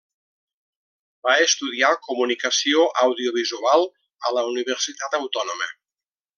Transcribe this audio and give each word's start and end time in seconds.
Va 1.27 1.35
estudiar 1.47 1.91
Comunicació 2.07 2.87
Audiovisual 3.05 3.87
a 4.31 4.35
la 4.39 4.47
Universitat 4.55 5.23
Autònoma. 5.23 5.73